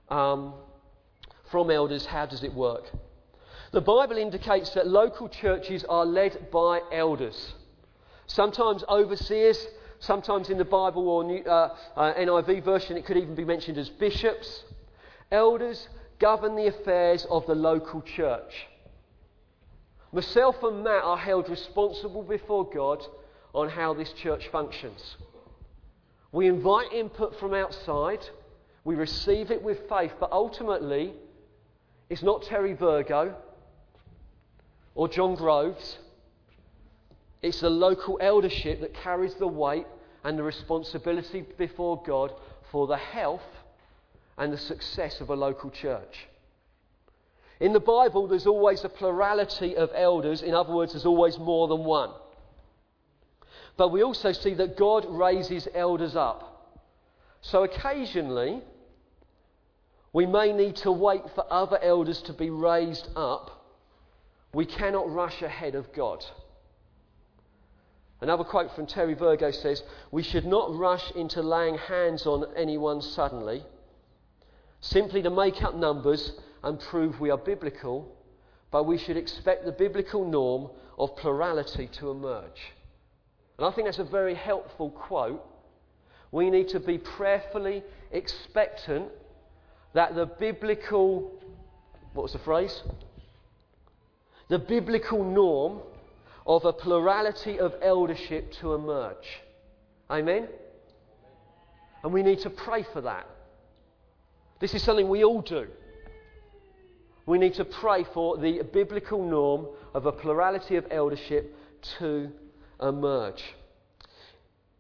[0.09, 0.55] um,
[1.51, 2.07] from elders?
[2.07, 2.85] How does it work?
[3.73, 7.55] The Bible indicates that local churches are led by elders,
[8.27, 9.67] sometimes overseers,
[9.99, 13.79] sometimes in the Bible or New, uh, uh, NIV version, it could even be mentioned
[13.79, 14.65] as bishops.
[15.31, 18.67] Elders govern the affairs of the local church.
[20.13, 23.03] Myself and Matt are held responsible before God
[23.55, 25.17] on how this church functions.
[26.33, 28.27] We invite input from outside,
[28.85, 31.13] we receive it with faith, but ultimately,
[32.09, 33.37] it's not Terry Virgo
[34.95, 35.99] or John Groves.
[37.43, 39.87] It's the local eldership that carries the weight
[40.25, 42.33] and the responsibility before God
[42.71, 43.43] for the health
[44.39, 46.29] and the success of a local church.
[47.61, 50.43] In the Bible, there's always a plurality of elders.
[50.43, 52.11] In other words, there's always more than one.
[53.77, 56.49] But we also see that God raises elders up.
[57.41, 58.63] So occasionally,
[60.13, 63.63] we may need to wait for other elders to be raised up
[64.55, 66.25] we cannot rush ahead of God.
[68.21, 73.01] Another quote from Terry Virgo says, We should not rush into laying hands on anyone
[73.01, 73.65] suddenly,
[74.81, 76.33] simply to make up numbers
[76.63, 78.15] and prove we are biblical,
[78.71, 82.73] but we should expect the biblical norm of plurality to emerge.
[83.59, 85.45] And I think that's a very helpful quote.
[86.31, 89.09] We need to be prayerfully expectant
[89.95, 91.33] that the biblical,
[92.15, 92.83] what was the phrase?
[94.53, 95.81] the biblical norm
[96.47, 99.41] of a plurality of eldership to emerge.
[100.11, 100.47] Amen?
[102.05, 103.27] And we need to pray for that.
[104.61, 105.69] This is something we all do.
[107.25, 111.57] We need to pray for the biblical norm of a plurality of eldership
[111.99, 112.31] to
[112.83, 113.43] emerge.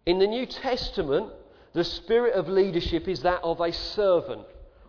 [0.04, 1.32] In the New Testament,
[1.72, 4.42] the spirit of leadership is that of a servant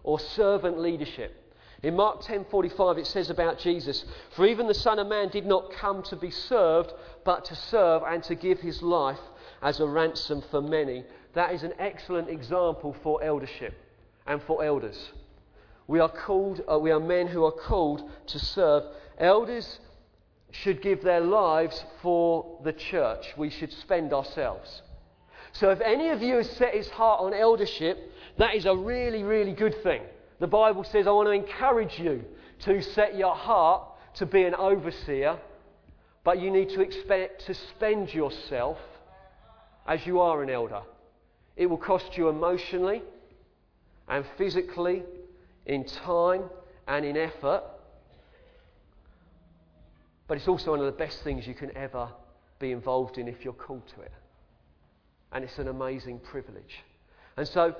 [0.03, 1.39] or servant leadership.
[1.83, 5.71] In Mark 10:45 it says about Jesus, "For even the Son of Man did not
[5.71, 9.19] come to be served, but to serve and to give his life
[9.61, 13.73] as a ransom for many." That is an excellent example for eldership
[14.25, 15.11] and for elders.
[15.87, 18.83] We are called uh, we are men who are called to serve.
[19.17, 19.79] Elders
[20.53, 23.25] should give their lives for the church.
[23.35, 24.83] We should spend ourselves.
[25.51, 29.23] So if any of you has set his heart on eldership, that is a really,
[29.23, 30.03] really good thing.
[30.39, 32.23] The Bible says, I want to encourage you
[32.59, 33.83] to set your heart
[34.15, 35.37] to be an overseer,
[36.23, 38.77] but you need to expect to spend yourself
[39.87, 40.81] as you are an elder.
[41.57, 43.01] It will cost you emotionally
[44.07, 45.03] and physically,
[45.65, 46.43] in time
[46.87, 47.63] and in effort.
[50.27, 52.09] But it's also one of the best things you can ever
[52.59, 54.11] be involved in if you're called to it.
[55.31, 56.83] And it's an amazing privilege.
[57.35, 57.75] And so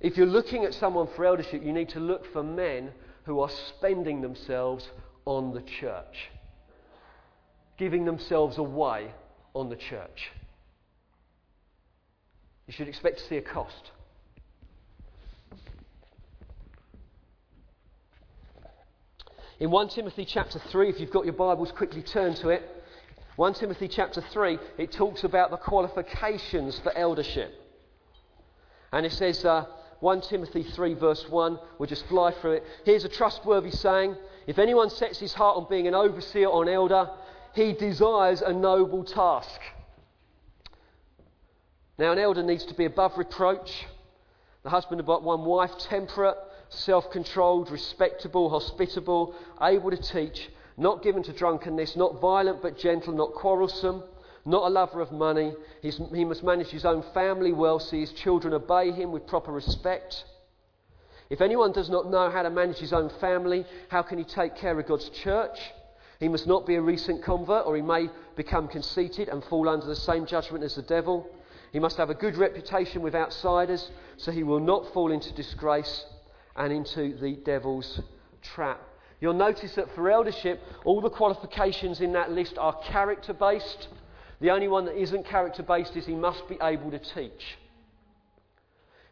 [0.00, 2.92] if you're looking at someone for eldership, you need to look for men
[3.24, 4.88] who are spending themselves
[5.24, 6.30] on the church,
[7.78, 9.10] giving themselves away
[9.54, 10.30] on the church.
[12.66, 13.90] You should expect to see a cost.
[19.60, 22.68] In 1 Timothy chapter 3, if you've got your Bibles, quickly turn to it.
[23.36, 27.52] 1 Timothy chapter 3, it talks about the qualifications for eldership.
[28.92, 29.66] And it says, uh,
[30.00, 31.58] 1 Timothy 3, verse 1.
[31.78, 32.64] We'll just fly through it.
[32.84, 34.16] Here's a trustworthy saying
[34.48, 37.08] If anyone sets his heart on being an overseer or an elder,
[37.54, 39.60] he desires a noble task.
[41.96, 43.86] Now, an elder needs to be above reproach,
[44.64, 46.36] the husband of but one wife, temperate,
[46.74, 53.12] self controlled, respectable, hospitable, able to teach, not given to drunkenness, not violent but gentle,
[53.12, 54.02] not quarrelsome
[54.44, 55.54] not a lover of money.
[55.80, 59.52] He's, he must manage his own family well, see his children obey him with proper
[59.52, 60.24] respect.
[61.30, 64.56] If anyone does not know how to manage his own family, how can he take
[64.56, 65.58] care of God's church?
[66.20, 69.86] He must not be a recent convert, or he may become conceited and fall under
[69.86, 71.28] the same judgment as the devil.
[71.72, 76.04] He must have a good reputation with outsiders, so he will not fall into disgrace
[76.56, 78.00] and into the devil's
[78.42, 78.80] trap.
[79.20, 83.88] You'll notice that for eldership, all the qualifications in that list are character based
[84.40, 87.56] the only one that isn't character based is he must be able to teach.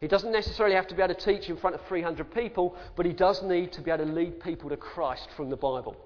[0.00, 3.06] He doesn't necessarily have to be able to teach in front of 300 people, but
[3.06, 5.96] he does need to be able to lead people to Christ from the Bible.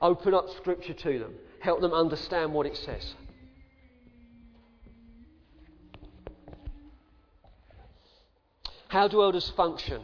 [0.00, 3.14] Open up Scripture to them, help them understand what it says.
[8.94, 10.00] How do elders function?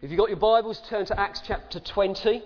[0.00, 2.40] If you've got your Bibles, turn to Acts chapter 20.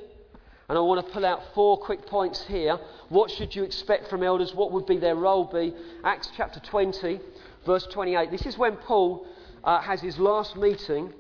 [0.71, 2.79] And I want to pull out four quick points here.
[3.11, 4.55] What should you expect from elders?
[4.55, 5.75] What would be their role be?
[6.03, 7.21] Acts chapter 20,
[7.67, 8.31] verse 28.
[8.31, 9.27] This is when Paul
[9.63, 11.13] uh, has his last meeting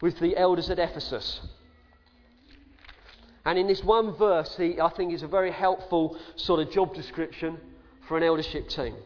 [0.00, 1.40] with the elders at Ephesus.
[3.44, 6.94] And in this one verse, he, I think, is a very helpful sort of job
[6.94, 7.58] description
[8.06, 8.94] for an eldership team.
[8.94, 9.02] It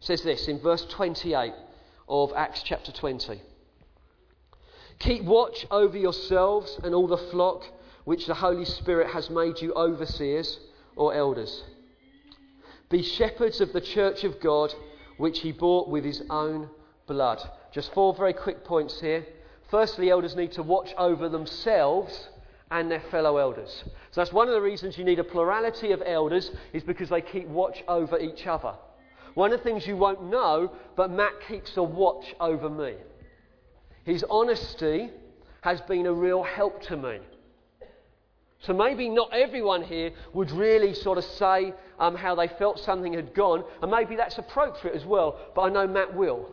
[0.00, 1.54] says this in verse 28
[2.06, 3.40] of Acts chapter 20.
[4.98, 7.64] Keep watch over yourselves and all the flock
[8.04, 10.58] which the Holy Spirit has made you overseers
[10.96, 11.64] or elders.
[12.90, 14.74] Be shepherds of the church of God
[15.16, 16.68] which he bought with his own
[17.06, 17.42] blood.
[17.72, 19.26] Just four very quick points here.
[19.70, 22.28] Firstly, elders need to watch over themselves
[22.70, 23.84] and their fellow elders.
[24.10, 27.20] So that's one of the reasons you need a plurality of elders, is because they
[27.20, 28.74] keep watch over each other.
[29.34, 32.94] One of the things you won't know, but Matt keeps a watch over me.
[34.04, 35.10] His honesty
[35.60, 37.18] has been a real help to me.
[38.60, 43.12] So maybe not everyone here would really sort of say um, how they felt something
[43.12, 46.48] had gone, and maybe that's appropriate as well, but I know Matt will.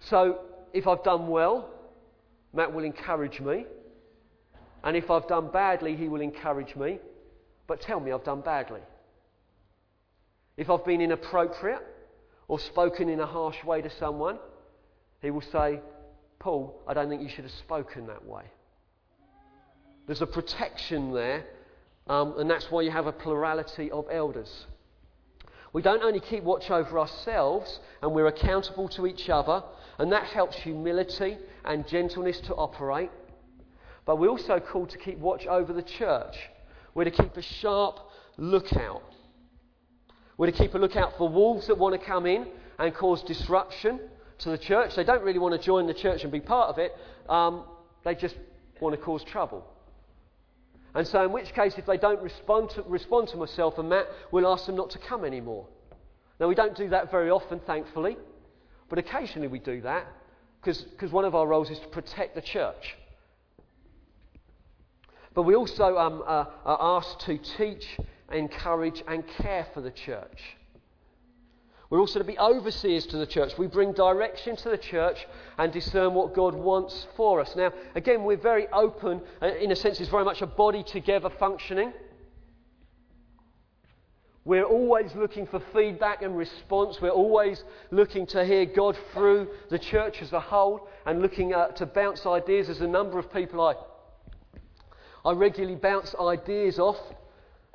[0.00, 0.40] So
[0.72, 1.70] if I've done well,
[2.52, 3.66] Matt will encourage me,
[4.84, 6.98] and if I've done badly, he will encourage me,
[7.66, 8.80] but tell me I've done badly.
[10.56, 11.82] If I've been inappropriate
[12.46, 14.38] or spoken in a harsh way to someone,
[15.22, 15.80] he will say,
[16.40, 18.42] Paul, I don't think you should have spoken that way.
[20.06, 21.44] There's a protection there,
[22.08, 24.66] um, and that's why you have a plurality of elders.
[25.72, 29.62] We don't only keep watch over ourselves, and we're accountable to each other,
[29.98, 33.10] and that helps humility and gentleness to operate,
[34.04, 36.34] but we're also called to keep watch over the church.
[36.94, 38.00] We're to keep a sharp
[38.36, 39.02] lookout.
[40.36, 42.48] We're to keep a lookout for wolves that want to come in
[42.78, 44.00] and cause disruption
[44.42, 44.94] to the church.
[44.96, 46.92] They don't really want to join the church and be part of it,
[47.28, 47.64] um,
[48.04, 48.36] they just
[48.80, 49.66] want to cause trouble.
[50.94, 54.06] And so, in which case, if they don't respond to, respond to myself and Matt,
[54.30, 55.66] we'll ask them not to come anymore.
[56.38, 58.16] Now, we don't do that very often, thankfully,
[58.90, 60.06] but occasionally we do that
[60.60, 62.96] because one of our roles is to protect the church.
[65.34, 67.84] But we also um, uh, are asked to teach,
[68.30, 70.38] encourage, and care for the church.
[71.92, 73.58] We're also to be overseers to the church.
[73.58, 75.26] We bring direction to the church
[75.58, 77.54] and discern what God wants for us.
[77.54, 79.20] Now, again, we're very open.
[79.42, 81.92] Uh, in a sense, it's very much a body together functioning.
[84.46, 86.98] We're always looking for feedback and response.
[86.98, 91.72] We're always looking to hear God through the church as a whole and looking uh,
[91.72, 92.68] to bounce ideas.
[92.68, 93.74] There's a number of people I,
[95.26, 96.96] I regularly bounce ideas off.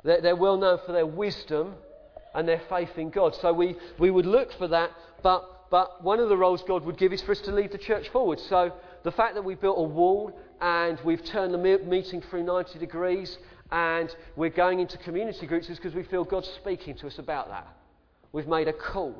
[0.02, 1.76] They're, they're well known for their wisdom
[2.34, 3.34] and their faith in God.
[3.36, 4.90] So we, we would look for that,
[5.22, 7.78] but, but one of the roles God would give is for us to lead the
[7.78, 8.40] church forward.
[8.40, 8.72] So
[9.02, 13.38] the fact that we've built a wall and we've turned the meeting through 90 degrees
[13.70, 17.48] and we're going into community groups is because we feel God's speaking to us about
[17.48, 17.68] that.
[18.32, 19.14] We've made a call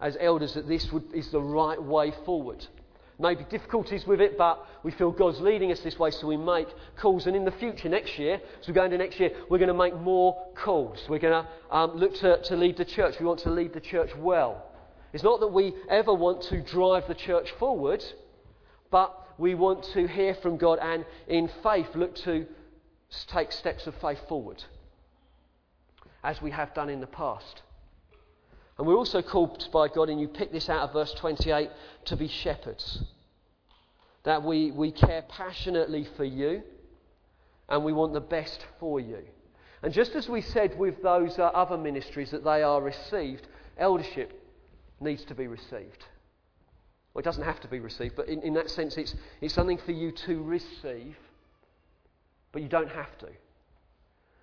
[0.00, 2.64] as elders that this would, is the right way forward
[3.18, 6.68] maybe difficulties with it, but we feel God's leading us this way, so we make
[6.96, 7.26] calls.
[7.26, 9.74] And in the future, next year, as we go into next year, we're going to
[9.74, 11.04] make more calls.
[11.08, 13.16] We're going to um, look to, to lead the church.
[13.18, 14.64] We want to lead the church well.
[15.12, 18.04] It's not that we ever want to drive the church forward,
[18.90, 22.46] but we want to hear from God and in faith look to
[23.26, 24.62] take steps of faith forward,
[26.22, 27.62] as we have done in the past.
[28.78, 31.70] And we're also called by God, and you pick this out of verse 28,
[32.06, 33.02] to be shepherds.
[34.22, 36.62] That we, we care passionately for you
[37.68, 39.22] and we want the best for you.
[39.82, 44.32] And just as we said with those uh, other ministries that they are received, eldership
[45.00, 46.04] needs to be received.
[47.12, 49.78] Well, it doesn't have to be received, but in, in that sense, it's, it's something
[49.78, 51.16] for you to receive,
[52.52, 53.28] but you don't have to.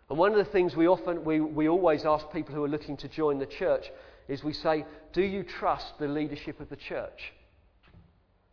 [0.09, 2.97] And one of the things we often, we, we always ask people who are looking
[2.97, 3.85] to join the church
[4.27, 7.33] is we say, Do you trust the leadership of the church?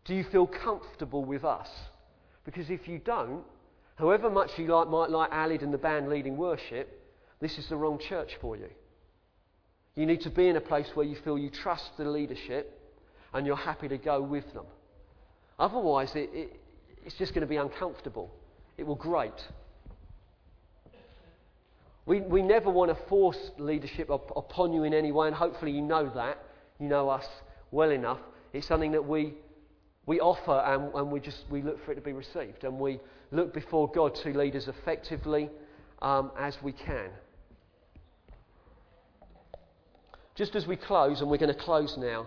[0.04, 1.68] Do you feel comfortable with us?
[2.44, 3.44] Because if you don't,
[3.96, 7.00] however much you like, might like Alid and the band leading worship,
[7.40, 8.68] this is the wrong church for you.
[9.94, 12.80] You need to be in a place where you feel you trust the leadership
[13.34, 14.64] and you're happy to go with them.
[15.58, 16.60] Otherwise, it, it,
[17.04, 18.30] it's just going to be uncomfortable.
[18.78, 19.46] It will grate.
[22.04, 25.72] We, we never want to force leadership up, upon you in any way, and hopefully
[25.72, 26.38] you know that.
[26.80, 27.26] You know us.
[27.70, 28.18] well enough.
[28.52, 29.34] It's something that we,
[30.06, 32.64] we offer and, and we just we look for it to be received.
[32.64, 33.00] And we
[33.30, 35.48] look before God to lead as effectively
[36.00, 37.10] um, as we can.
[40.34, 42.26] Just as we close, and we're going to close now,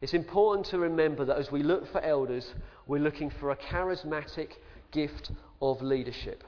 [0.00, 2.46] it's important to remember that as we look for elders,
[2.86, 4.48] we're looking for a charismatic
[4.90, 5.30] gift
[5.62, 6.42] of leadership.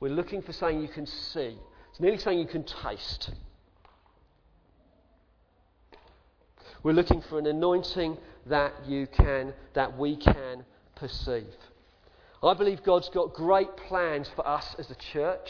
[0.00, 1.56] We're looking for something you can see.
[1.90, 3.30] It's nearly something you can taste.
[6.82, 10.64] We're looking for an anointing that you can, that we can
[10.96, 11.46] perceive.
[12.42, 15.48] I believe God's got great plans for us as a church.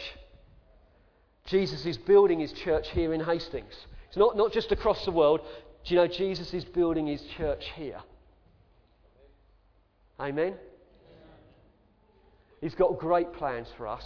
[1.47, 3.74] Jesus is building his church here in Hastings.
[4.09, 5.40] It's not, not just across the world.
[5.84, 8.01] Do you know Jesus is building his church here?
[10.20, 10.55] Amen?
[12.61, 14.05] He's got great plans for us.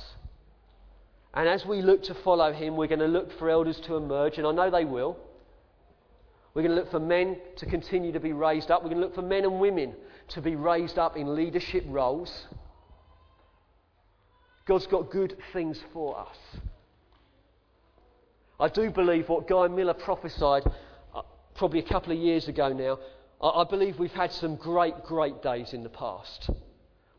[1.38, 4.38] And as we look to follow him, we're going to look for elders to emerge,
[4.38, 5.16] and I know they will.
[6.52, 8.82] We're going to look for men to continue to be raised up.
[8.82, 9.94] We're going to look for men and women
[10.30, 12.48] to be raised up in leadership roles.
[14.66, 16.60] God's got good things for us.
[18.58, 20.64] I do believe what Guy Miller prophesied
[21.14, 21.22] uh,
[21.54, 22.98] probably a couple of years ago now.
[23.40, 26.50] I, I believe we've had some great, great days in the past.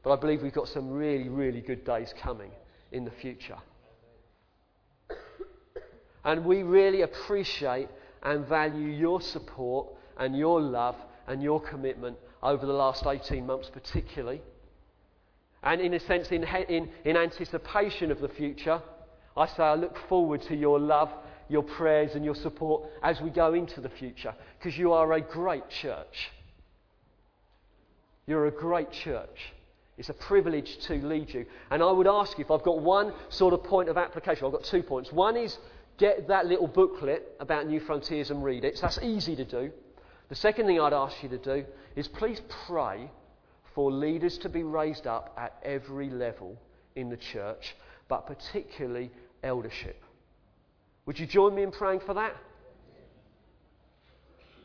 [0.03, 2.51] But I believe we've got some really, really good days coming
[2.91, 3.55] in the future.
[6.23, 7.89] And we really appreciate
[8.23, 10.95] and value your support and your love
[11.27, 14.41] and your commitment over the last 18 months, particularly.
[15.63, 18.81] And in a sense, in, in, in anticipation of the future,
[19.35, 21.09] I say I look forward to your love,
[21.49, 25.21] your prayers, and your support as we go into the future, because you are a
[25.21, 26.31] great church.
[28.25, 29.53] You're a great church.
[29.97, 31.45] It's a privilege to lead you.
[31.71, 34.53] And I would ask you if I've got one sort of point of application, I've
[34.53, 35.11] got two points.
[35.11, 35.57] One is
[35.99, 38.77] get that little booklet about New Frontiers and read it.
[38.77, 39.71] So that's easy to do.
[40.29, 43.11] The second thing I'd ask you to do is please pray
[43.75, 46.57] for leaders to be raised up at every level
[46.95, 47.75] in the church,
[48.07, 49.11] but particularly
[49.43, 50.01] eldership.
[51.05, 52.35] Would you join me in praying for that?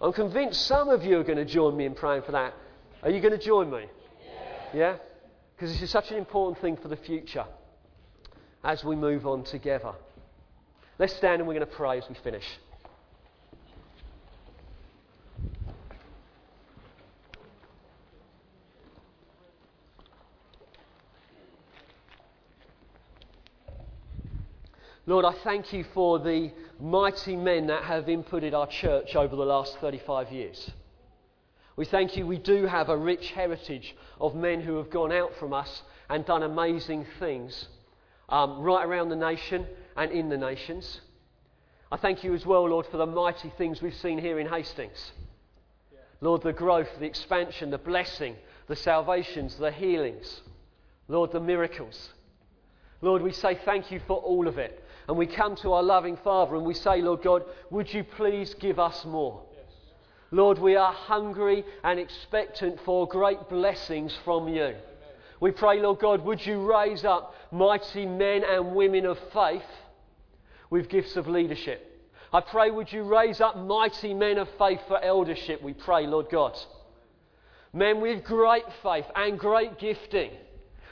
[0.01, 2.55] I'm convinced some of you are going to join me in praying for that.
[3.03, 3.87] Are you going to join me?
[4.73, 4.97] Yeah?
[5.57, 7.47] Because this is such an important thing for the future
[8.63, 9.93] as we move on together.
[10.97, 12.45] Let's stand and we're going to pray as we finish.
[25.07, 29.45] Lord, I thank you for the mighty men that have inputted our church over the
[29.45, 30.71] last 35 years.
[31.77, 35.33] We thank you, we do have a rich heritage of men who have gone out
[35.41, 37.67] from us and done amazing things
[38.29, 39.67] um, right around the nation
[39.97, 41.01] and in the nations.
[41.93, 45.13] I thank you as well, Lord, for the mighty things we've seen here in Hastings.
[46.21, 48.37] Lord, the growth, the expansion, the blessing,
[48.67, 50.41] the salvations, the healings.
[51.07, 52.11] Lord, the miracles.
[53.03, 54.83] Lord, we say thank you for all of it.
[55.07, 58.55] And we come to our loving Father and we say, Lord God, would you please
[58.55, 59.43] give us more?
[59.53, 59.67] Yes.
[60.31, 64.63] Lord, we are hungry and expectant for great blessings from you.
[64.63, 64.81] Amen.
[65.41, 69.63] We pray, Lord God, would you raise up mighty men and women of faith
[70.75, 71.89] with gifts of leadership?
[72.33, 75.63] I pray, would you raise up mighty men of faith for eldership?
[75.63, 76.59] We pray, Lord God.
[77.73, 80.33] Men with great faith and great gifting.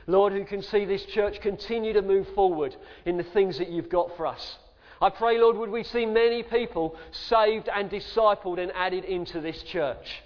[0.06, 2.76] Lord, who can see this church continue to move forward
[3.06, 4.56] in the things that you've got for us.
[5.00, 9.64] I pray, Lord, would we see many people saved and discipled and added into this
[9.64, 10.22] church.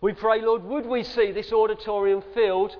[0.00, 2.74] We pray, Lord, would we see this auditorium filled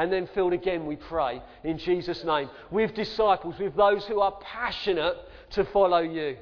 [0.00, 4.32] and then filled again, we pray, in Jesus' name, with disciples, with those who are
[4.40, 5.14] passionate
[5.50, 6.38] to follow you.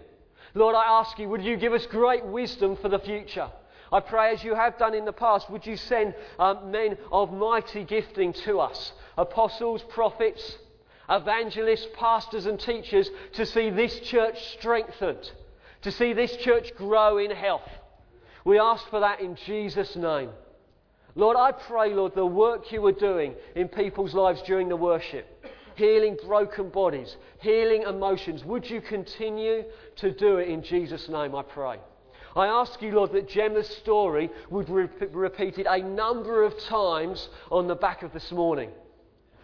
[0.55, 3.51] Lord, I ask you, would you give us great wisdom for the future?
[3.91, 7.33] I pray, as you have done in the past, would you send um, men of
[7.33, 10.57] mighty gifting to us apostles, prophets,
[11.11, 15.33] evangelists, pastors, and teachers to see this church strengthened,
[15.83, 17.69] to see this church grow in health.
[18.45, 20.31] We ask for that in Jesus' name.
[21.19, 25.27] Lord, I pray, Lord, the work you were doing in people's lives during the worship,
[25.75, 29.65] healing broken bodies, healing emotions, would you continue
[29.97, 31.79] to do it in Jesus' name, I pray.
[32.37, 37.67] I ask you, Lord, that Gemma's story would be repeated a number of times on
[37.67, 38.71] the back of this morning.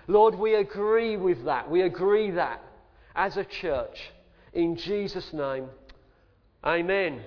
[0.06, 1.68] Lord, we agree with that.
[1.68, 2.62] We agree that
[3.16, 3.98] as a church.
[4.52, 5.66] In Jesus' name,
[6.64, 7.20] amen.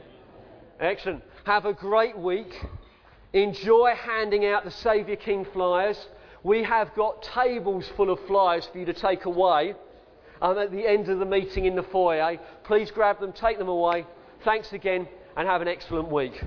[0.79, 1.25] Excellent.
[1.43, 2.53] Have a great week.
[3.33, 6.07] Enjoy handing out the Saviour King flyers.
[6.43, 9.75] We have got tables full of flyers for you to take away
[10.41, 12.37] um, at the end of the meeting in the foyer.
[12.63, 14.05] Please grab them, take them away.
[14.43, 16.41] Thanks again and have an excellent week.